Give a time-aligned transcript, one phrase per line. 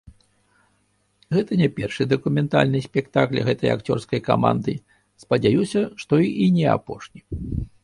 [1.35, 4.73] Гэта не першы дакументальны спектакль гэтай акцёрскай каманды,
[5.27, 7.21] спадзяюся, што і не апошні.